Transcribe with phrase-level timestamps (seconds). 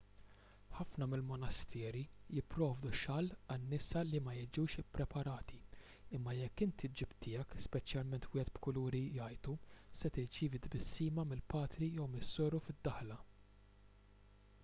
[0.75, 1.99] ħafna mill-monasteri
[2.37, 5.59] jipprovdu xall għan-nisa li ma jiġux ippreparati
[6.19, 9.55] imma jekk inti ġġib tiegħek speċjalment wieħed b'kuluri jgħajtu
[10.01, 13.23] se tirċievi tbissima mill-patri jew mis-soru fid-daħla